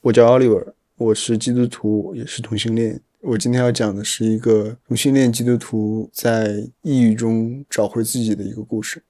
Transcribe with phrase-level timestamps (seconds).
[0.00, 3.00] 我叫 Oliver，我是基督徒，也是同性恋。
[3.20, 9.02] 我今天要讲的是一个同性恋基督徒在抑郁中找回自己的一个故事。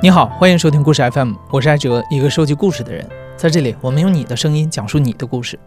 [0.00, 3.06] 你好，欢迎收听故事 FM，我是艾哲，一个收集故事的人。
[3.36, 5.58] 在这里，我们用你的声音讲述你的故事。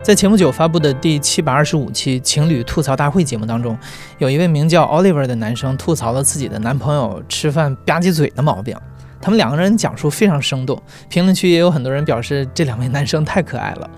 [0.00, 3.76] 在前不久发布的第七百二十五期情侣吐槽大会节目当中，
[4.18, 8.76] 有一位名叫 Oliver 的男生吐槽了自己的男朋友吃饭吧唧嘴的毛病。
[9.20, 13.90] 他们两个人讲述非常生动，评论区也有很多人表示这两位男生太可爱了。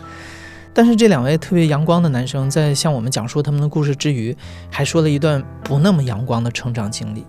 [0.73, 4.35] 但是这两位特别阳光的男生在向我们讲述他们的故事之余，
[4.71, 7.27] 还说了一段不那么阳光的成长经历。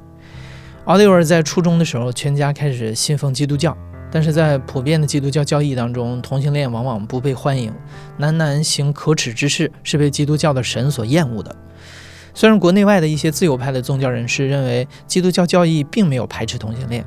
[0.86, 3.78] Oliver 在初中的时候，全家开始信奉基督教。
[4.12, 7.74] 但是在普遍的基督教教义当中，同性恋往往不被欢迎，
[8.18, 11.56] 男男行可耻之事是被基督教的神所厌恶的。
[12.34, 17.06] 虽然国内外的一些自由派的宗教人士认为基督教教义并没有排斥同性恋，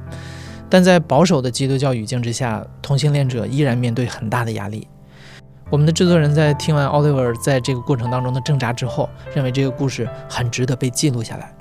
[0.71, 4.89] 但在保守的基督教语境之下，同性恋者依然面对很大的压力。
[5.71, 11.53] 我们的制作人在听完 Oliver 在这个过程当中的挣扎之后，认为这个故事很值得被记录下来。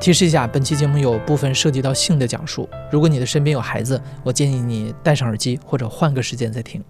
[0.00, 2.66] 提示一下，本期节目有部分涉及到性的讲述。
[2.90, 6.82] 如果你的身边有孩子，我建议你戴上耳机或者换个时间再听。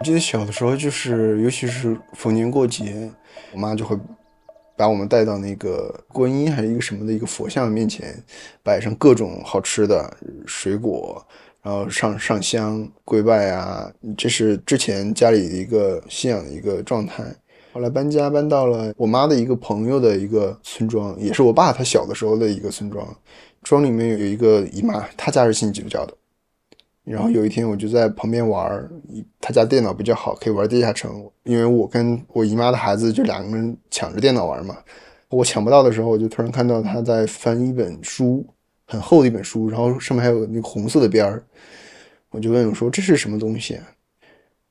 [0.00, 3.10] 我记得小的时候，就是尤其是逢年过节，
[3.52, 3.94] 我妈就会
[4.74, 8.24] 把我们带到那个观音还是一个什么的一个佛像面前，
[8.62, 11.26] 摆上各种好吃的水果。
[11.66, 17.24] 然后上上香跪拜啊，这是之前家里的一个信仰的一个状态。
[17.72, 23.04] 后来搬家搬到了我妈的一个朋友的一个村庄，也是我爸他小的时候的一个村庄。
[23.64, 26.14] 庄里面有一个姨妈，她家是信基督教的。
[27.02, 28.88] 然后有一天我就在旁边玩，
[29.40, 31.28] 他家电脑比较好，可以玩地下城。
[31.42, 34.76] 因为我跟我姨妈的孩子就两个人抢着电脑玩嘛，
[35.30, 38.46] 我抢不到的时候，我就突然看到他在翻一本书。
[38.86, 41.42] 很厚的一本书，然后上面还有那个红色的边儿，
[42.30, 43.74] 我就问我说：“这是什么东西？”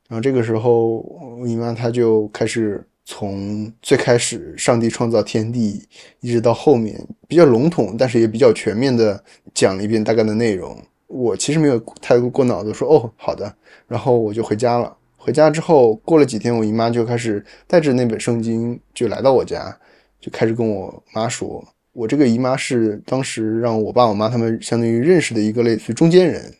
[0.07, 5.87] 然后这个时候，我姨妈她就开始从最开始上帝创造天地，
[6.21, 9.21] 一直到后面比较笼统，但是也比较全面的
[9.53, 10.77] 讲了一遍大概的内容。
[11.07, 13.53] 我其实没有太过过脑子，说：“哦，好的。”
[13.87, 14.95] 然后我就回家了。
[15.17, 19.75] 回家之后，过了几天，我姨妈就开始带着那本圣经就来到我家，
[20.19, 21.63] 就开始跟我妈说。
[21.95, 26.53] 我这个姨妈是当时让我爸我妈他们相当于认识的一个类似于中间人，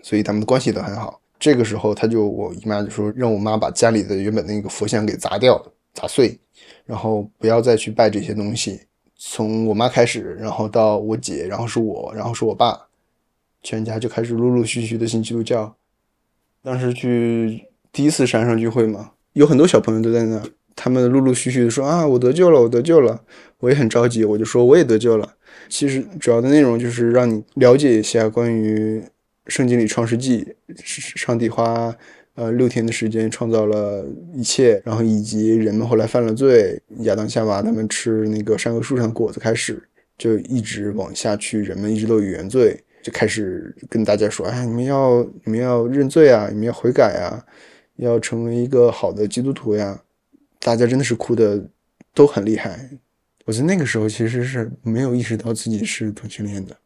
[0.00, 1.20] 所以他们的关系都很好。
[1.38, 5.62] 这个时候，他就我姨妈就说让我妈把家里的原本那个佛像给砸掉、
[5.92, 6.38] 砸碎，
[6.86, 8.80] 然后不要再去拜这些东西。
[9.14, 12.88] 从我妈开始，然后到我姐，然后是我，然后是我爸，
[13.62, 15.76] 全家就开始陆陆续续的信基督教。
[16.62, 20.42] 当时去第一次山上聚会嘛，有很多小朋友都在那。
[20.76, 23.20] 他们陆陆续续的说啊，我得救了，我得救了，
[23.58, 25.28] 我也很着急，我就说我也得救了。
[25.68, 29.02] 其实主要的内容就是让你了解一下关于
[29.46, 30.54] 圣经里创世纪，
[30.84, 31.92] 上帝花
[32.34, 34.04] 呃六天的时间创造了
[34.34, 39.82] 一切，然后以及人们后来犯了罪，亚当夏娃他们吃那个善恶树上的果子开始，
[40.18, 47.42] 就一直往下去，人们一直都有原罪，就开始跟大家说，哎，你们要你们要认罪啊，你们要悔改啊，
[47.96, 50.02] 要成为一个好的基督徒呀。
[50.66, 51.64] 大家真的是哭的
[52.12, 52.90] 都很厉害。
[53.44, 56.76] 我在那个时候其实是没有意识到自己是同性恋的。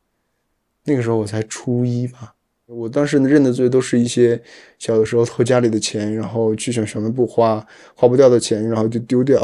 [0.84, 2.34] 那个时候我才初一吧。
[2.66, 4.38] 我当时认的罪都是一些
[4.78, 9.40] 小的时候偷家里的钱，然后去小小卖部花花不掉的钱，然后就丢掉，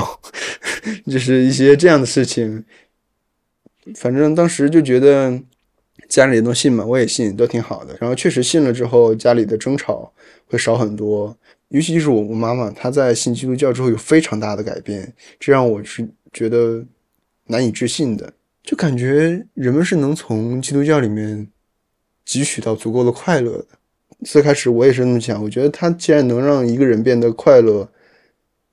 [1.10, 2.62] 就是一些这样的事情。
[3.94, 5.40] 反正当时就觉得
[6.10, 7.96] 家里都信嘛，我也信，都挺好的。
[7.98, 10.12] 然后确实信了之后，家里的争吵
[10.44, 11.34] 会少很多。
[11.68, 16.84] 尤其就是我我妈妈，她在信基督教之后有非常大的改变，这让我是觉得
[17.46, 18.32] 难以置信的。
[18.62, 21.46] 就感觉人们是能从基督教里面
[22.26, 23.66] 汲取到足够的快乐的。
[24.24, 27.88] 最开始我也是那么想，我觉得他既然能让一个人变得快乐，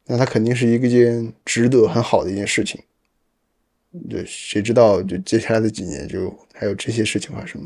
[0.05, 2.81] 那他肯定是一个件值得很好的一件事情。
[4.09, 7.61] 对，谁知道就接下来的几年就还有这些事情发生。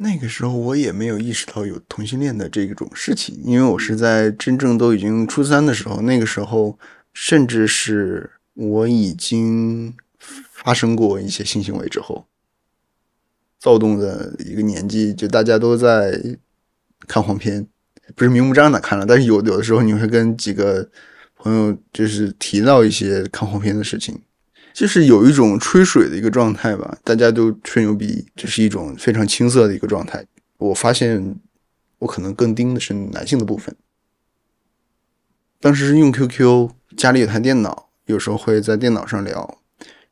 [0.00, 6.78] 那个时候我也没有意识到有同性恋的这种事情，因为我是在真正都已经初三的时候，那个时候
[7.12, 9.92] 甚至是我已经
[10.52, 12.26] 发生过一些性行为之后，
[13.58, 16.16] 躁动的一个年纪，就大家都在
[17.08, 17.66] 看黄片，
[18.14, 20.88] 不是明目张胆看了，但是有有的时候你会跟几个
[21.34, 24.20] 朋友就是提到一些看黄片的事情。
[24.78, 30.24] 就是有一种吹水的一个状态吧，大家都吹牛逼，这是一种非常青涩的一个状态。
[30.56, 31.34] 我发现
[31.98, 33.74] 我可能更盯的是男性的部分。
[35.58, 39.58] 当时是用 QQ，家里有台电脑，有时候会在电脑上聊，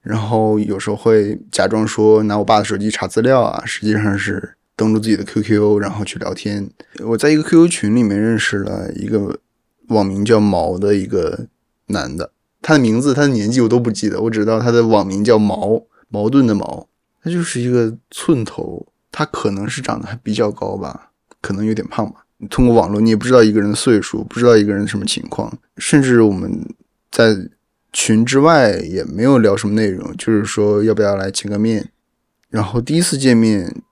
[0.00, 6.68] 然后有时候会假装说拿我爸的手机查资料啊，实际上是登录自己的 QQ，然后去聊天。
[7.04, 9.38] 我在一个 QQ 群里面认识了一个
[9.90, 11.46] 网名叫毛的一个
[11.86, 12.32] 男的。
[12.62, 16.88] 他的名字、他的年纪我都不记得，我只知道他的网名叫矛，矛盾的矛。
[17.22, 21.10] 他就是一个寸头，他可能是长得还比较高吧，
[21.40, 22.24] 可能有点胖吧。
[22.38, 26.50] 你通过网络，你也不知道一个人的岁数，不知道一个人什么情况，甚至我们
[27.10, 27.36] 在
[27.92, 31.90] 群之外也没有聊什么内容，就是说要不要来见个面。
[32.48, 33.82] 然后第一次见面。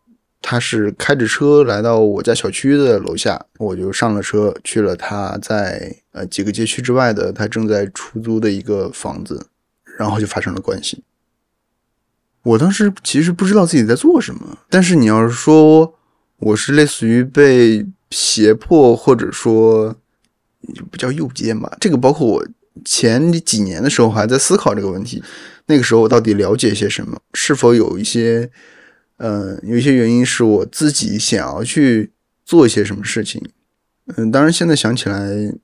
[0.47, 9.47] 他是开着车来到我家小区的楼下，我就上了车去了他在呃几个街区之外的他正在出租的一个房子，
[9.99, 11.05] 然后就发生了关系。
[12.43, 15.95] 我当时其实不知道自己在做什么，但是你要是说
[16.39, 19.95] 我是类似于被胁迫或者说
[20.91, 22.47] 不叫诱奸吧，这个包括我
[22.85, 25.23] 前几年的时候还在思考这个问题，
[25.67, 28.51] 那个时候我到底了解些什么，是否有一些。
[29.19, 32.11] 嗯，有一些原因是我自己想要去
[32.45, 33.41] 做一些什么事情。
[34.17, 35.55] 嗯，当然现在想起来，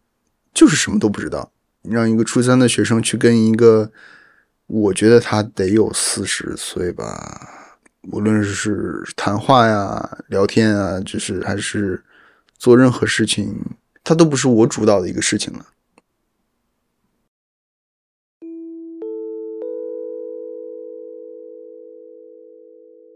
[0.52, 1.52] 就是什么都不知道。
[1.82, 3.90] 让一个初三的学生去跟一个，
[4.66, 7.78] 我觉得他得有四十岁吧，
[8.12, 12.02] 无论是谈话呀、聊天啊，就是还是
[12.58, 13.56] 做任何事情，
[14.04, 15.66] 他都不是我主导的一个事情了。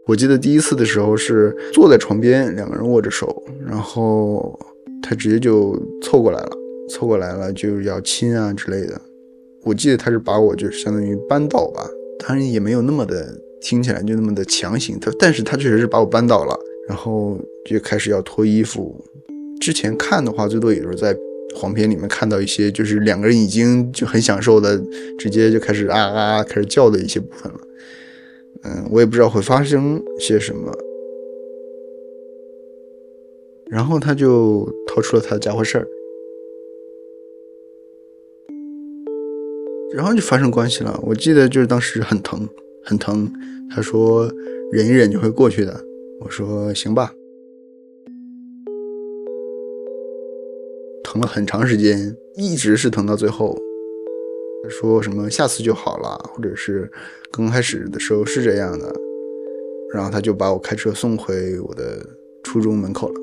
[0.07, 4.59] 我记得第一次的时候是坐在床边，两个人握着手，然后
[5.03, 6.57] 他直接就凑过来了，
[6.89, 8.99] 凑过来了就是要亲啊之类的。
[9.63, 11.87] 我记得他是把我就是相当于扳倒吧，
[12.19, 16.55] 当然也没有那么的听起来就那么的强行，他但是他确实是把我扳倒了，
[16.87, 18.95] 然后就开始要脱衣服。
[19.59, 21.17] 之前看的话，最多也就是在
[21.55, 24.79] 黄片里面看到一些，就是两个人已经就很享受的，
[25.17, 27.59] 直接就开始啊啊开始叫的一些部分了。
[28.63, 30.71] 嗯，我也不知道会发生些什么。
[33.67, 35.87] 然后他就掏出了他的家伙事儿，
[39.95, 40.99] 然后就发生关系了。
[41.03, 42.45] 我记得就是当时很疼，
[42.83, 43.31] 很疼。
[43.69, 44.29] 他说
[44.69, 45.73] 忍一忍就会过去的。
[46.19, 47.13] 我说行吧。
[51.01, 53.57] 疼了很长时间，一直是疼到最后。
[54.63, 56.91] 他说什么下次就好了，或者是
[57.31, 58.93] 刚开始的时候是这样的，
[59.93, 62.05] 然后他就把我开车送回我的
[62.43, 63.15] 初中门口了。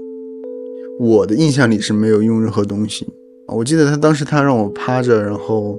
[0.98, 3.06] 我的印象里是没有用任何东西，
[3.48, 5.78] 我记得他当时他让我趴着，然后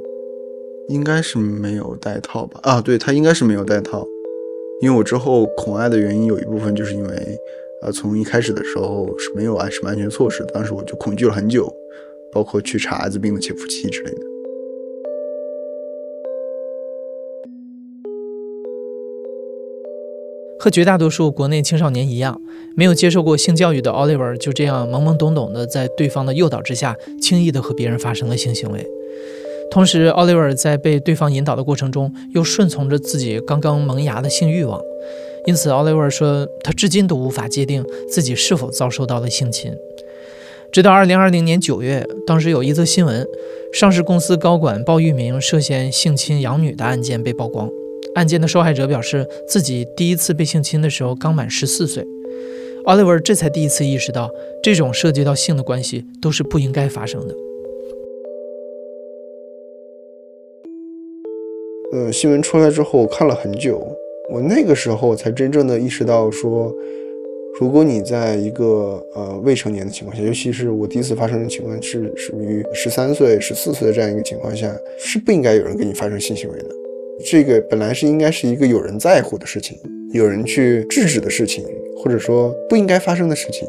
[0.89, 2.59] 应该是没有戴套吧？
[2.63, 4.05] 啊，对他应该是没有戴套，
[4.81, 7.39] 因为我之后恐艾的原因有一部分就是因为，
[7.81, 11.73] 呃，从一开始的时候是没有安什么安全措施，当时我就恐惧了很久，
[12.31, 14.21] 包括去查艾滋病的潜伏期之类的。
[20.59, 22.41] 和绝大多数国内青少年一样，
[22.75, 28.85] 没有接受过性教育的 Oliver 就这样懵懵懂懂的在对方的诱导之下，轻易的和别人发生了性行为。
[29.73, 34.79] 同时，Oliver 在被对方引导的过程中，又顺从着自己刚刚萌芽的性欲望。
[35.47, 39.73] 因此，Oliver 说，他至今都无法界定自己是否遭受到了性侵。
[40.71, 43.25] 直到2020年9月，当时有一则新闻，
[43.73, 47.67] 上市公司高管鲍玉明涉嫌性侵养女的案件被曝光。
[48.13, 52.05] 案件的受害者表示，自己第一次被性侵的时候刚满十四岁。
[52.85, 54.29] 奥利 r 这才第一次意识到，
[54.61, 57.33] 这种涉及到性的关系都是不应该发生的。
[61.93, 63.79] 呃，新闻出来之后，我看了很久，
[64.31, 66.73] 我那个时候才真正的意识到，说，
[67.59, 76.69] 如果你在一个呃未成年的情况下，尤其是我第一次发生的情况是属于十三岁、十四岁的这样一个情况下，是不应该有人跟你发生性行为的。
[77.29, 79.77] 这个本来是应该是一个有人在乎的事情，
[80.13, 81.63] 有人去制止的事情，
[82.03, 83.67] 或者说不应该发生的事情。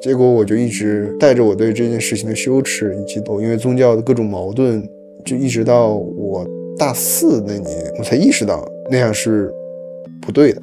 [0.00, 4.88] 结果我就一直带着我对这件事情的羞耻，以及我因为宗教的各种矛盾，
[5.24, 9.52] 就一直到我大四那年，我才意识到那样是
[10.20, 10.60] 不对的。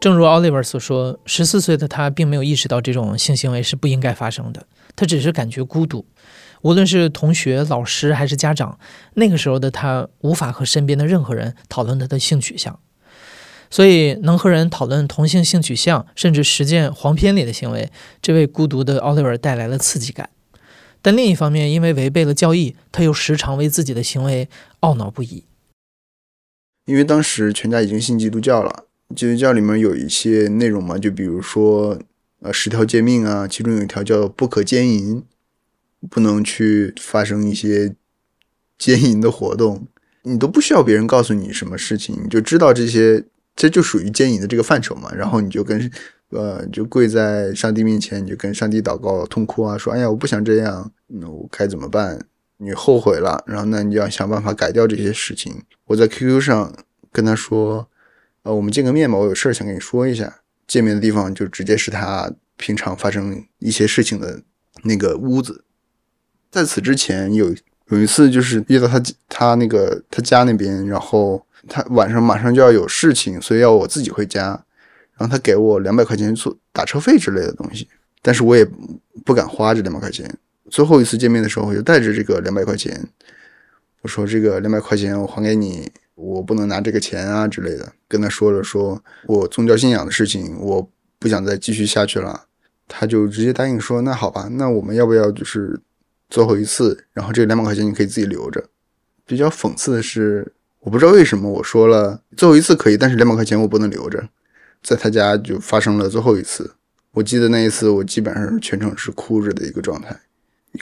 [0.00, 4.64] 正如奥利 r 所说，十四岁的他并没有意识到这种性行为是不应该发生的，
[4.94, 6.06] 他只是感觉孤独。
[6.62, 8.78] 无论是同学、老师还是家长，
[9.14, 12.78] 那个时候的他无法和身边的任何人讨论他的性取向。
[13.70, 17.90] 所以能和人讨论同性性取向，甚至实践黄片里的行为，
[18.22, 20.30] 这为孤独的奥利 r 带来了刺激感。
[21.00, 24.48] 但另一方面，因为违背了教义，他又时常为自己的行为
[24.80, 25.44] 懊恼不已。
[26.86, 28.84] 因为当时全家已经信基督教了，
[29.14, 31.98] 基督教里面有一些内容嘛，就比如说，
[32.40, 35.22] 呃，十条诫命啊，其中有一条叫不可奸淫，
[36.08, 37.94] 不能去发生一些
[38.78, 39.86] 奸淫的活动。
[40.22, 43.24] 你都不需要别人告诉你什么事情，你就知道这些，
[43.58, 45.12] 这就属于奸淫的这个范畴嘛。
[45.12, 45.90] 然后你就跟，
[46.30, 52.24] 呃，就跪在上帝面前，你就跟上帝祷告，痛哭啊，说：“哎呀，我不想这样，那我该怎么办？”
[52.58, 55.62] 你后悔了，然后那你就要想办法改掉这些事情。
[55.86, 56.72] 我在 QQ 上
[57.10, 57.88] 跟他说
[58.44, 64.40] ：“呃，我们见个面吧，我有事儿想跟你说一下。”见面的地方就直接是他平常发生一些事情的
[64.84, 65.64] 那个屋子。
[66.50, 67.52] 在此之前有。
[67.88, 74.48] 有一次就是约到他他那个他家那边，然后他晚上马上就要有事情，所以要我自己回家，
[75.16, 77.88] 然后他给我两百块钱做打车费之类的东西，
[78.20, 78.62] 但是我也
[79.24, 80.30] 不敢花这两百块钱。
[80.68, 83.02] 最后一次见面的时候，我就带着这个两百块钱，
[84.02, 90.86] 我说这个两百块钱我还给你，我不能拿这个钱啊之类的，跟他说了说我宗教信仰的事情，我
[91.18, 92.44] 不想再继续下去了，
[92.86, 95.80] 他就直接答应说那好吧，那我们要不要就是。
[96.28, 98.64] 最后一次，然后这两百块钱你可以自己留着。
[99.26, 104.28] 比较讽刺的是，我不知道为什么我说了最后一次可以，但是两百块钱我不能留着。
[104.82, 106.72] 在他家就发生了最后一次。
[107.12, 110.18] 我记得那一次，我基本上全程是哭着的一个状态。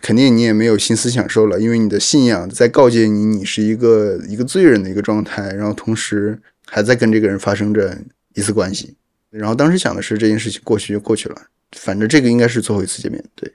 [0.02, 7.96] 肯定你也没有心思享受了，因为你的信仰在告诫你，你是一个一个罪人的一个状态，然后同时还在跟这个人发生着
[8.34, 8.96] 一次关系。
[9.30, 11.40] 然后当时想的是这件事情过去就过去了，
[11.72, 13.50] 反正这个应该是最后一次见面，对。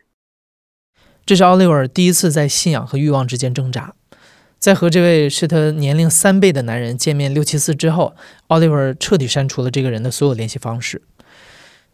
[1.31, 3.93] 这是奥利尔第一次在信仰和欲望之间挣扎。
[4.59, 8.13] 在和这位是他年龄三倍的男人见面六七次之后，
[8.47, 11.01] 奥利尔彻底删除了这个人的所有联系方式。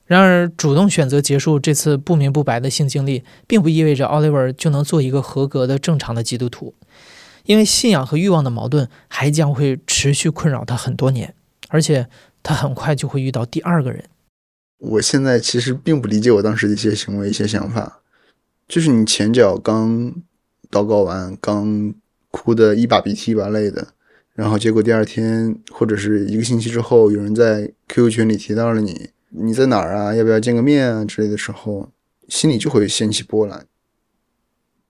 [0.08, 6.74] 然而，主动选择结束这次不明不白的性经历，并不意味着奥利尔就能做一个合格的正常的基督徒，
[7.46, 11.36] 因为信仰和欲望的矛盾还将会持续困扰他很多年，
[11.68, 12.08] 而且
[12.42, 14.04] 他很快就会遇到第二个人。
[14.80, 18.02] 我现在其实并不理解我当时的一些行为、一些想法。
[18.68, 20.14] 就是你前脚刚
[20.70, 21.94] 祷告完，刚
[22.30, 23.94] 哭的一把鼻涕一把泪的，
[24.34, 30.14] 然后结果第二天或者是一个星期之后，有人在 QQ 群里提到了你，你在哪儿啊？
[30.14, 31.06] 要不要见个面啊？
[31.06, 31.90] 之类的时候，
[32.28, 33.66] 心里就会掀起波澜。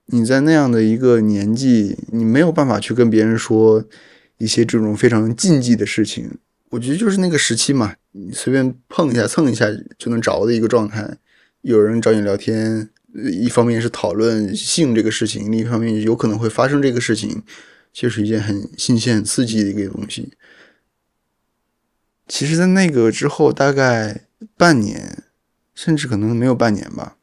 [0.06, 3.84] 你在那样的一个年纪，你没有办法去跟别人说
[4.38, 6.38] 一些这种非常禁忌的事情。
[6.70, 9.66] 我觉得就是那个时期嘛，你随便碰一下、蹭一下
[9.96, 11.16] 就能着的一个状态。
[11.60, 12.90] 有人找你聊天。
[13.14, 17.42] 一方面是讨论性这个事情，另一方面有可能会发生这个事情，
[17.92, 20.34] 就是一件很新鲜、刺激的一个东西。
[22.26, 25.24] 其实，在那个之后，大概半年，
[25.74, 27.16] 甚至可能没有半年吧，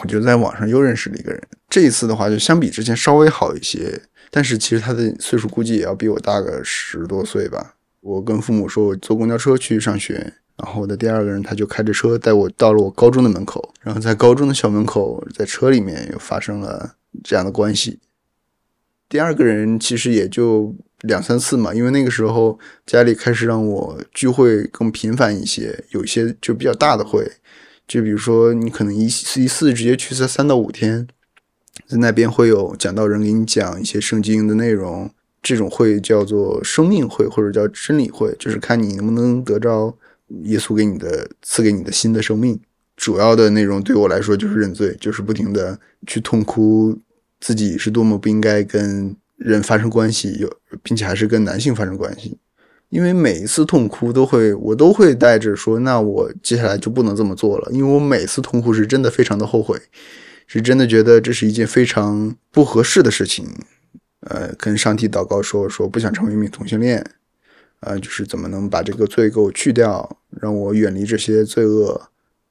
[0.00, 1.42] 我就在网上又认识了一个人。
[1.68, 7.74] 这一次的话，就相比之前稍微好一些，但是其实他的岁数估计也要比我大个十多岁吧。
[8.00, 10.34] 我跟父母说，我坐公交车去上学。
[10.64, 17.98] 然后我的第二个人他就开着车带我到了我高中的门口，然后在高中的校门口，在车里面又发生了这样的关系。
[19.08, 27.28] 第二个人其实也就两三次嘛，因为那个时候家里开始让我聚会更频繁一些，有一些就比较大的会，
[27.88, 31.08] 就比如说你可能一一次直接去三三到五天，
[31.88, 35.10] 在那边会有讲道人给你讲一些圣经的内容，
[35.42, 39.98] 这种会叫做生命会或者叫真理会，就是看你能不能得着。
[40.44, 42.60] 耶稣给你的赐给你的新的生命，
[42.96, 46.98] 主要的内容对我来说就是认罪，就是不停的去痛哭
[47.40, 52.38] 自己是多么不应该跟人发生关系，有并且还是跟男性发生关系。
[52.88, 57.70] 因为每一次痛哭都会，我都会带着说，那我接下来就不能这么做了。
[57.72, 59.80] 因为我每次痛哭是真的非常的后悔，
[60.46, 63.46] 是真的觉得这是一件非常不合适的事情。
[64.20, 67.04] 呃，跟上帝祷告说说不想成为一名同性恋。
[67.82, 72.08] 呃，就是怎么能把这个罪给我去掉，让我远离这些罪恶。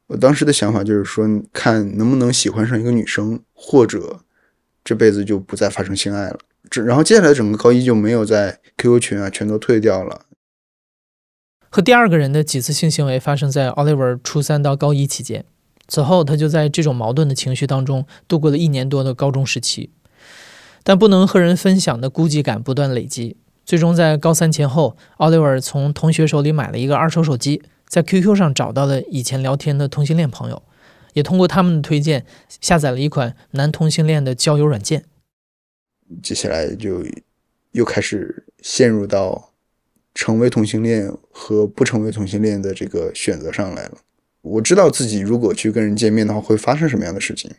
[0.08, 4.20] 我当时的想法就是说，看能不能喜欢上一个女生，或者
[4.84, 6.40] 这辈子就不再发生性爱了。
[6.70, 10.26] 这然后接下来整个高一就没有在 QQ 群啊，全都退掉了。
[11.70, 15.46] 和第二个人的几次性行为发生在 Oliver 初三到高一期间，
[15.88, 19.92] 此后他就在这种矛盾的情绪当中度过了一年多的高中时期，
[20.84, 23.38] 但不能和人分享的孤寂感不断累积。
[23.64, 30.62] 最终在高三前后，奥利尔从同学手里买了一个二手手机，在 QQ 上找到了以前聊天的同性恋朋友，
[31.14, 32.26] 也通过他们的推荐
[32.60, 35.06] 下载了一款男同性恋的交友软件。
[36.22, 37.06] 接下来就
[37.72, 39.52] 又开始陷入到
[40.14, 43.98] 成为同性恋和不成为同性恋的这个选择上来了。
[44.42, 47.50] 我知道自己如果去跟人见面的话，会发生什么样的事情。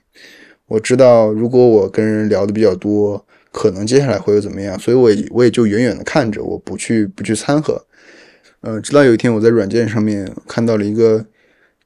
[0.67, 7.87] 我知道如果我跟人聊的比较多，可能接下来会有怎么样，所以我也我也就远远的看着，我不去不去掺和。
[8.63, 11.27] 呃，直到有一天我在软件上面看到了一个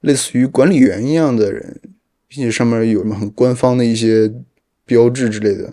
[0.03, 1.81] 类似于管理员一样的人，
[2.29, 4.33] 并且上面有什么很官方的一些
[4.85, 5.73] 标志之类的，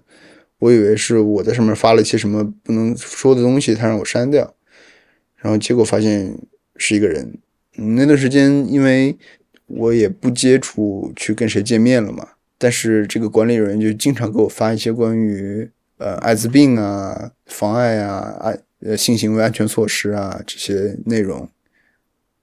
[0.60, 4.56] 我以为是我在上面发了一些什么不能说的东西，他让我删掉，
[5.38, 6.38] 然后结果发现
[6.78, 7.38] 是一个人。
[7.76, 9.18] 那段时间，因为
[9.68, 15.70] 我也不接触去跟谁见面了嘛，但是这个管理人就经常给我发一些关于
[16.04, 21.50] 呃艾滋病啊、妨碍啊、爱呃性行为安全措施啊这些内容，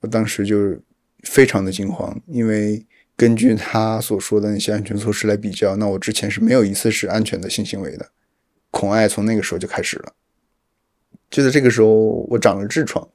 [0.00, 0.78] 我当时就
[1.24, 2.84] 非常的惊慌，因为
[3.16, 8.08] 根据他所说的那些安全措施来比较，那我之前是没有一次是安全的性行为的，
[8.70, 10.14] 恐艾从那个时候就开始了，
[11.30, 11.88] 就在这个时候，
[12.30, 13.06] 我长了痔疮。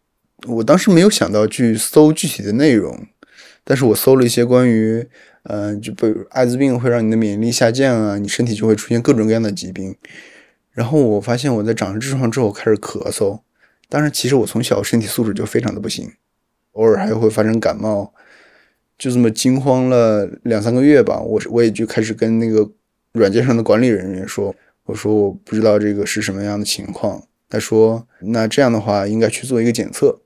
[0.48, 3.08] 我当时没有想到去搜具体的内容，
[3.64, 5.08] 但是我搜了一些关于，
[5.44, 9.96] 呃，就比如艾滋病会让你的免疫力下降啊，你身体就会出现各种各样的疾病。
[10.76, 13.40] 然后我发现我在长了痔疮之后开始咳嗽，
[13.90, 16.12] 当然其实我从小身体素质就非常的不行，
[16.74, 18.14] 偶尔还会发生感冒，
[18.98, 21.20] 就这么惊慌了两三个月吧。
[21.22, 22.70] 我我也就开始跟那个
[23.14, 24.54] 软件上的管理人员说，
[24.84, 27.24] 我说我不知道这个是什么样的情况。
[27.48, 30.20] 他说，那这样的话应该去做一个检测。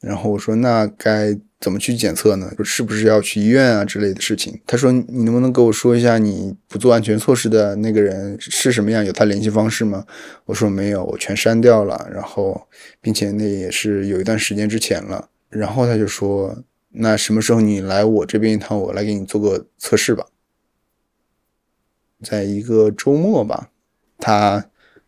[0.00, 2.50] 然后我说：“那该怎么去检测呢？
[2.56, 9.04] 说是不是要去医院啊之类的事情？”他说：“你能不能给我说一下你不做安全措施的那个人是什么样？
[9.04, 10.06] 有他联系方式吗？”
[10.46, 12.08] 我说：“没有，我全删掉了。
[12.10, 12.66] 然后，
[13.02, 16.56] 并且那也是有一段时间之前了。”然后他就说
[16.92, 20.24] ：“那什么时候你来我这边一趟，我来给你做个测试吧。”
[22.24, 23.68] 在一个周末吧，
[24.16, 24.64] 他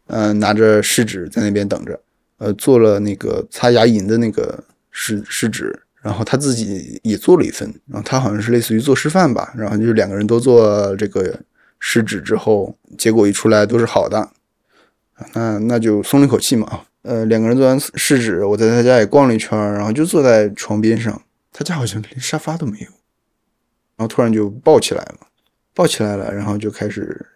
[0.09, 1.99] 嗯拿着试纸在那边等着，
[2.37, 4.63] 呃，做了那个擦牙龈的那个。
[4.93, 11.41] 试试纸，然后他自己也做了一份，然后他好像是类似于做示范吧，然后就是两个人都做这个
[11.81, 14.31] 试纸之后，结果一出来都是好的，
[15.35, 16.83] 那那就松了一口气嘛。
[17.03, 21.21] 呃，两个人做完试纸，我在他家也逛了一圈，然后就坐在床边上，
[21.53, 22.87] 他家好像连沙发都没有，
[23.97, 25.27] 然后突然就抱起来了，
[25.75, 27.27] 抱起来了，然后就开始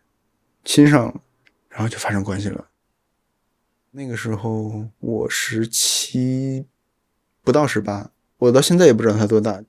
[0.64, 1.14] 亲上了，
[1.68, 2.68] 然后就发生关系了。
[3.90, 6.66] 那个时候我十七。
[7.46, 9.62] 不到十八，我到现在也不知道他多大。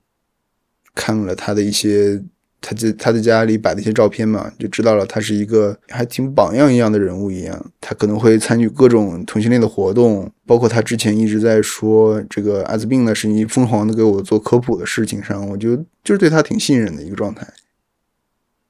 [0.96, 2.20] 看了他的一些，
[2.60, 7.70] 他在他的家里摆的一些照片嘛，就知道了他是一个还挺榜样一样的人物一样。
[7.80, 17.46] 他可能会参与各种同性恋的活动，包括他之前一直在说这个艾滋病的事情，疯狂的给我做科普的事情上，我就就是对他挺信任的一个状态。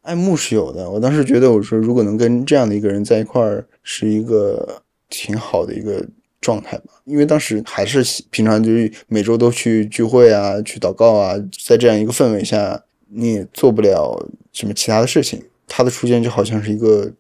[0.02, 6.06] 爱慕是有的，我当时觉得我说如果能跟这样的一个人在一块儿，是一个挺好的一个。
[6.40, 11.34] 状态吧，因为当时还是平常就是每周都去聚会啊，去祷告啊，
[11.66, 15.42] 在这样一个氛围下，你也做不了什么其他的事情。
[15.66, 17.12] 他的出现就好像是一个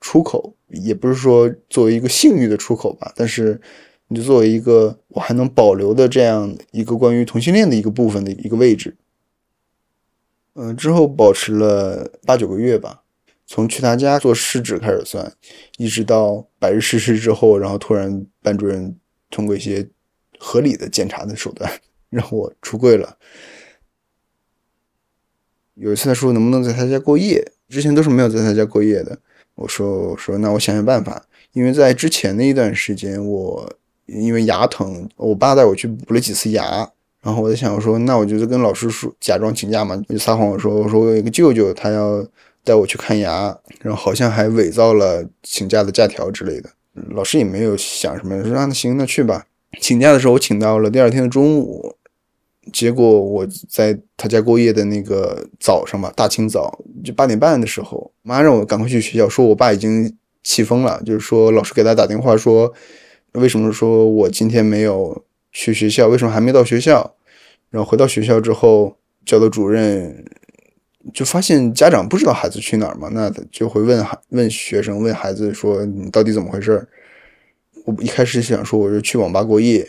[0.00, 3.60] 出口，也不是说作为一个性欲的出口吧，但是
[4.08, 8.96] 你就作为一个我还能保留的这样一个关于同性恋的一个部分的一个位置。
[10.54, 13.01] 嗯，之后保持了八九个月吧。
[13.44, 15.30] 从去他家做试纸开始算，
[15.76, 18.96] 一直到百日誓师之后，然后突然班主任
[19.30, 19.86] 通过一些
[20.38, 21.70] 合理的检查的手段
[22.08, 23.18] 让我出柜了。
[25.74, 29.18] 有一次他说能不能在他家过夜，之前都是没有在他家过夜的。
[29.56, 33.70] 我说我说那我想想办法，因为在之前的一段时间，我
[34.06, 42.26] 因为牙疼，我爸带我去补了几次牙，然后我在想我说那我就跟老师说假装请假嘛，就撒谎我说我说我有一个舅舅他要。
[42.64, 46.70] 带我去看牙，然后好像还伪造了请假的假条之类的。
[47.10, 49.46] 老师也没有想什么，说那行，那去吧。
[49.80, 51.96] 请假的时候，我请到了第二天的中午。
[52.72, 62.72] 结果我在他家过夜的那个早上吧，大清早就八点半的时候，妈让我赶快去学校，说我爸已经气疯了，就是说老师给他打电话说，
[63.32, 67.16] 为什么说我今天没有去学校，为什么还没到学校？
[67.70, 68.96] 然后回到学校之后，
[69.26, 70.24] 教导主任。
[71.12, 76.86] 就发现家长不知道孩子去哪儿嘛，那就会问孩问学生问孩子说你到底怎么回事？
[77.84, 79.86] 我一开始想说我是去网吧过夜，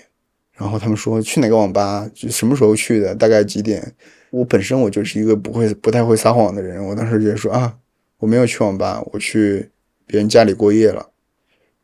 [0.57, 3.93] 然后他们说去哪个网吧，就什么时候去的，大概几点？
[4.31, 7.75] 我本身我就是一个不会不太会撒谎的人，我当时就说啊
[8.17, 9.69] 我没有去网吧，我去
[10.07, 11.07] 别人家里过夜了。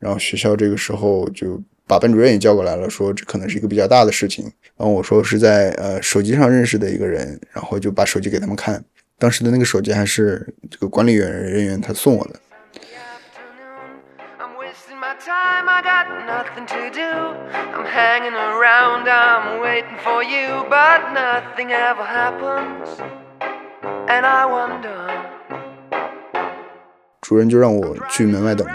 [0.00, 4.44] 然后学校这个时候就把班主任也叫过来了，说这可能是一个比较大的事情。
[4.76, 8.82] 然后我说是在呃手机上认识的一个人，然后就把手机给他们看。
[9.20, 12.40] 当时的那个手机还是这个管理员人员他送我的。
[15.20, 17.12] time I got nothing to do.
[17.76, 22.88] I'm hanging around, I'm waiting for you, but nothing ever happens.
[24.08, 24.98] And I wonder.
[27.20, 28.72] 主任就让我去门外等着。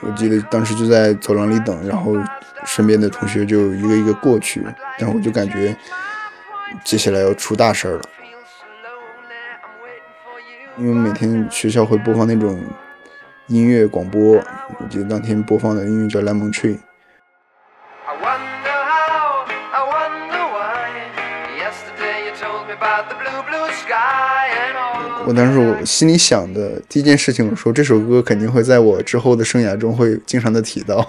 [0.00, 2.16] 我记得当时就在走廊里等，然后
[2.64, 4.66] 身边的同学就一个一个过去，
[4.98, 5.76] 然后我就感觉
[6.84, 8.02] 接下来要出大事了，
[10.80, 12.58] 因为每天学校会播放那种
[13.48, 16.76] 音乐广播，我记得当天播放的音乐叫《Lemon Tree》。
[25.26, 31.04] 我当时我心里想的第一件事情，我说这首歌肯定会在我之后的生涯中会经常的提到。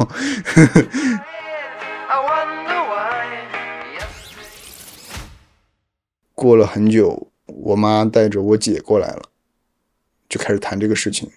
[6.35, 9.21] 过了很久，我妈带着我姐过来了，
[10.31, 11.29] 就开始谈这个事情。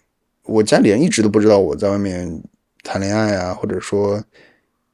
[0.44, 2.42] 我家里人一直都不知道我在外面
[2.82, 4.24] 谈恋爱啊，或者说。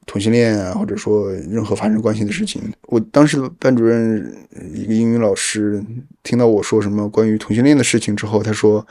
[0.07, 4.35] 同性恋啊，或者说任何发生关系的事情，我当时的班主任
[4.73, 5.81] 一个英语老师
[6.23, 8.85] 听到我说什么关于同性恋的事情之后，他说：“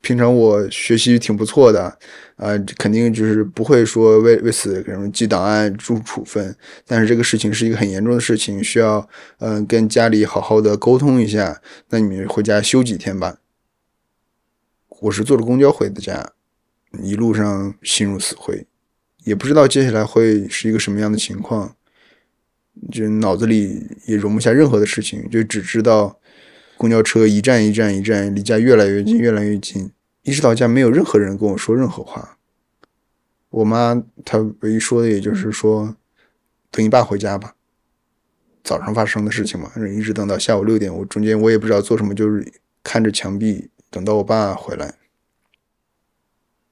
[0.00, 1.82] 平常我学习挺不错的，
[2.36, 6.54] 啊，肯定就是不会说为为此给人记档案、处处分。
[6.86, 9.06] 但是这个事情是一个很严重的事情，需要
[9.40, 11.60] 嗯跟家里好好的沟通一下。
[11.90, 13.36] 那你们回家休几天吧。”
[15.02, 16.32] 我是坐着公交回的家，
[17.02, 18.64] 一路上心如死灰。
[19.24, 21.74] 也不知道接下来会是一个什么样的情况，
[22.88, 26.20] 就脑子里也容不下任何的事情，就只知道
[26.76, 29.90] 公交车一站一站一站离家越来越近越来越近，
[30.22, 32.38] 一直到家没有任何人跟我说任何话。
[33.50, 35.96] 我妈她唯一说的也就是说，
[36.70, 37.56] 等你爸回家吧。
[38.62, 42.52] 早上发生的事情嘛，一直等到下午六点，我中间我也不知道做什么，就是
[42.84, 44.94] 看着墙壁等到我爸回来。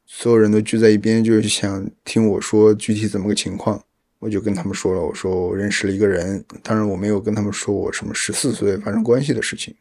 [0.07, 3.85] 所有人都聚在一边，就是想听我说具体怎么个情况。
[4.19, 9.75] 我就跟他们说了，我说我认识了一个人，当然我没有跟他们说我什么十四岁发生关系的事情，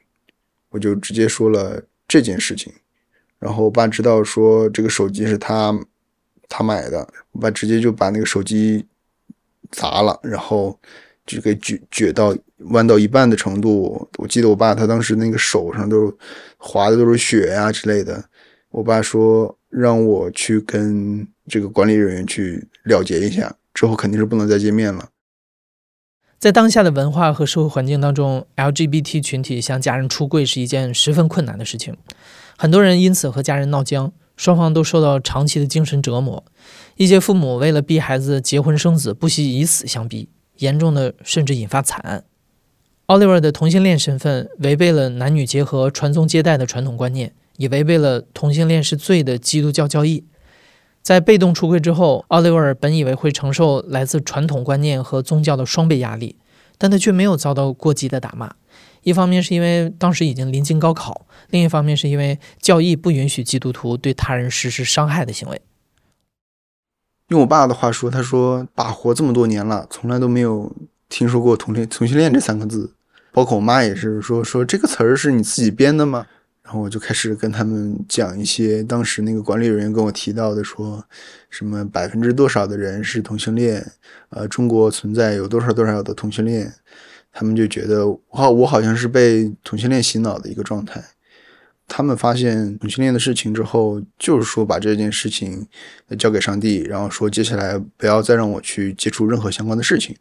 [0.69, 2.71] 我就直接说了这件事情。
[3.37, 5.77] 然后我爸知道说这个手机是他
[6.47, 8.85] 他买的，我爸直接就把那个手机
[9.71, 10.79] 砸了，然后
[11.35, 12.35] 就给撅撅到
[12.71, 14.07] 弯到一半的程度。
[14.17, 16.13] 我记得我爸他当时那个手上都
[16.57, 18.25] 划的都是血呀之类的。
[18.69, 19.55] 我爸说。
[19.71, 25.09] 让我去跟这个管理人员去了结一下，之后肯定是不能再见面了。
[26.39, 31.95] 在当下的文化和社会环境当中，LGBT 群体向家人出柜是一件十分困难的事情，
[32.57, 36.43] 很多人因此和家人闹僵，双方都受到长期的精神折磨。
[36.95, 42.23] 一些父母为了逼孩子结婚生子，不惜以死相逼，严重的甚至引发惨案。
[43.07, 47.33] 奥利弗的同性恋身份违背了男女结合、传宗接代的传统观念。
[47.59, 50.23] 也违背了同性恋是罪的基督教教义。
[51.01, 56.37] 在被动出柜之后，奥利尔本以为会承受来自传统观念和宗教的双倍压力，
[56.77, 58.53] 但他却没有遭到过激的打骂。
[59.03, 65.61] 一方面是因为当时已经临近高考，另一方面是因为教义不允许基督徒对他人实施伤害的行为。
[67.29, 70.71] 用我爸的话说，他说：“爸活这么多年了，从来都没有
[71.07, 72.91] 听说过同性同性恋这三个字。”
[73.31, 76.25] 包括我妈也是说：“说这个词儿是你自己编的吗？”
[76.63, 81.03] 然后我就开始跟他们讲一些当时那个管理人员跟我提到的，说
[81.49, 83.83] 什么百分之多少的人是同性恋，
[84.29, 86.71] 呃，中国存在有多少多少的同性恋，
[87.31, 91.03] 他们就觉得我好我好像是被同性恋洗脑的一个状态。
[91.89, 95.67] 他们发现同性恋的事情之后，就是说把这件事情
[96.17, 100.15] 交给上帝，然后说接下来不要再让我去接触任何相关的事情，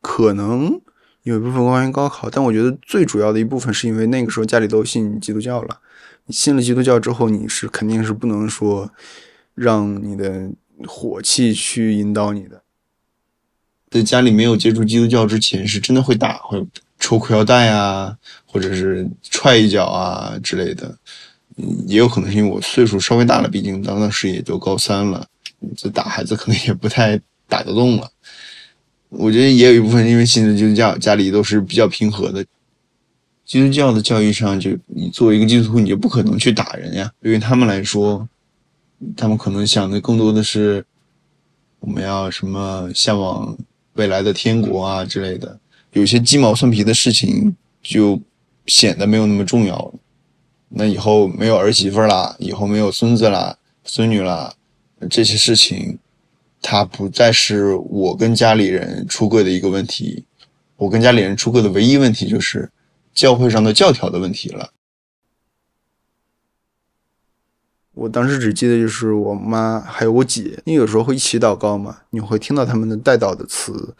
[0.00, 0.80] 可能。
[1.22, 5.80] 有一部分关于高考，但我觉得最主要的一部分是因为那个时候家里都信基督教了。
[6.26, 8.88] 你信了基督教之后，你是肯定是不能说
[9.56, 10.48] 让你的
[10.86, 12.62] 火气去引导你的。
[13.90, 16.64] 在家里没有接触基督教之前，是真的会打，会
[17.06, 20.92] 抽裤腰带啊，或者是踹一脚啊之类的。
[21.86, 25.24] 也有可能是因为我岁数稍微大了，毕竟当当时也就高三了，
[25.76, 27.16] 这打孩子可能也不太
[27.46, 28.10] 打得动了。
[29.08, 32.44] 我觉得也有一部分因为信的基督教，家里都是比较平和的。
[33.44, 37.08] 基督教的教育上，就你作为一个基督徒，你就不可能去打人呀。
[37.22, 38.28] 对于他们来说，
[39.16, 40.84] 他们可能想的更多的是，
[41.78, 43.56] 我们要什么向往
[43.92, 45.56] 未来的天国啊之类的。
[45.96, 48.20] 有些鸡毛蒜皮的事情就
[48.66, 49.94] 显得没有那么重要了。
[50.68, 54.52] 那以后没有儿媳妇啦，以后没有孙子啦、孙女啦，
[55.08, 55.98] 这些事情。
[56.60, 60.24] 它不再是我跟家里人出柜的一个问题，
[60.76, 62.70] 我跟家里人出柜的唯一问题就是
[63.14, 64.72] 教会上的教条的问题了。
[67.94, 73.94] 我当时只记得就是我妈还有我姐，因为有时候会一起祷告嘛，你会听到他们的带祷的词，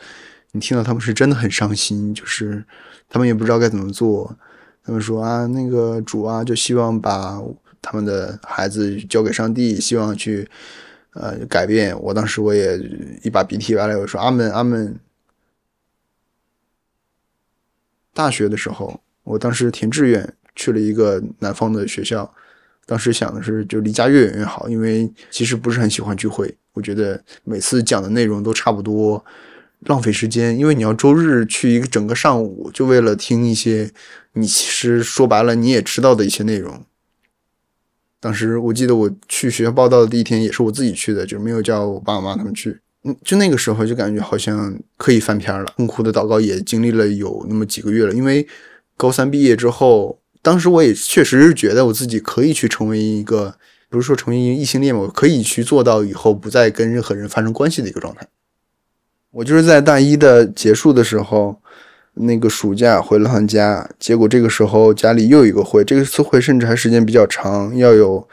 [0.56, 2.64] 你听到他们是真的很伤心，就是
[3.10, 4.34] 他们也不知道该怎么做。
[4.82, 7.38] 他们说啊，那个主啊，就希望把
[7.82, 10.48] 他们的孩子交给上帝，希望去
[11.12, 11.94] 呃改变。
[12.00, 12.78] 我当时我也
[13.22, 14.98] 一把鼻涕完了，我说阿门阿门。
[18.14, 22.32] 大学的时候，我当时填志愿去了一个南方的学校，
[22.86, 29.22] 当时想的是就离家越远越好，因为其实不是很喜欢聚会，我觉得每次讲的内容都差不多，
[29.80, 30.58] 浪费时间。
[30.58, 33.90] 因为你要周日去一个整个上午，就为了听一些
[34.32, 36.84] 你其实说白了你也知道的一些内容。
[38.18, 42.80] 当时我记得我去学校报道的第一天也是我自己去的，就没有叫我爸妈他们去。
[43.04, 45.64] 嗯就那个时候就感觉好像可以翻篇了。
[45.76, 48.44] 痛苦的祷告也经历了有那么几个月了，因为
[48.96, 53.54] 高三毕业之后，当时我也确实是觉得我自己可以去成为一个，
[53.88, 58.26] 不是说成为一个异性恋嘛，我可以去做到以后不再跟任何人发生关系的一个状态。
[59.36, 61.54] 我就是在大一的结束的时候，
[62.14, 68.26] 那个暑假回了趟家，结果这个时候家里又有一个会，这个次会甚至还时间比较长，要有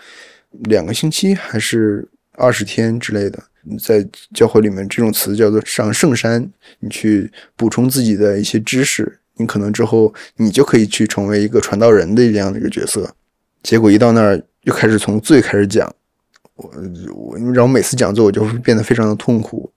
[0.62, 3.38] 两个星期还是二十天之类的。
[3.78, 6.50] 在教会里面，这种词叫做上圣山。
[6.80, 13.14] 你去补充自己的一些知识，你可能之后你就可以去成为一个传道人的这样的一个角色。
[13.62, 15.94] 结果一到那儿，又开始从最开始讲。
[16.56, 16.72] 我
[17.14, 19.70] 我，然后每次讲座我就会变得非常的痛苦。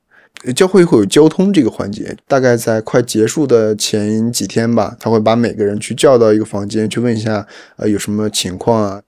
[0.55, 7.46] 教会会有交通这个环节，大概在快结束的前几天吧，他会把每个人去叫到一个房间，去问一下，
[7.77, 9.03] 呃，有什么情况啊？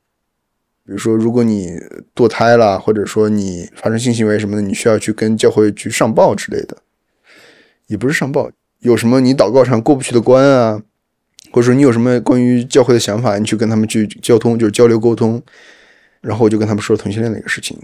[0.85, 1.73] 比如说，如果你
[2.15, 6.79] 堕胎了，或者说你发生性行为什么的，你需要去跟教会去上报之类的，
[7.87, 10.83] 也不是上报，有什么你祷告上过不去的关啊，
[11.53, 15.43] 或者说你有什么关于教会的想法，你去跟他们去交通，就是交流沟通。
[16.21, 17.79] 然后我就跟他们说同性恋的一个事情，